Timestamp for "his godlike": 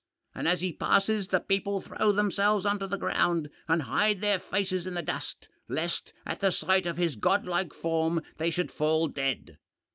6.97-7.71